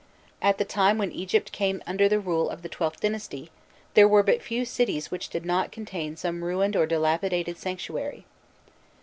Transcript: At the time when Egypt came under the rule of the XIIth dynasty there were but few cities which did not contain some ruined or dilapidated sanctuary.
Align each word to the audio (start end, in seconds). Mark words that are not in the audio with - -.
At 0.41 0.57
the 0.57 0.65
time 0.65 0.97
when 0.97 1.11
Egypt 1.11 1.51
came 1.51 1.83
under 1.85 2.09
the 2.09 2.19
rule 2.19 2.49
of 2.49 2.63
the 2.63 2.69
XIIth 2.69 2.99
dynasty 3.01 3.51
there 3.93 4.07
were 4.07 4.23
but 4.23 4.41
few 4.41 4.65
cities 4.65 5.11
which 5.11 5.29
did 5.29 5.45
not 5.45 5.71
contain 5.71 6.17
some 6.17 6.43
ruined 6.43 6.75
or 6.75 6.87
dilapidated 6.87 7.59
sanctuary. 7.59 8.25